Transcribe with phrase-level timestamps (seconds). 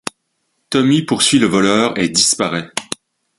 [0.71, 2.71] Tommy poursuit le voleur et disparaît.